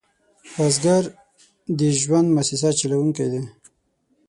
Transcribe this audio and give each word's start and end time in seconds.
بزګر 0.55 1.03
د 1.77 1.79
ژوند 1.99 2.27
موسسه 2.35 2.69
چلوونکی 2.79 3.25
دی 3.31 3.41